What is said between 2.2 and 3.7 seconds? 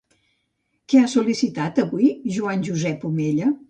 Joan Josep Omella?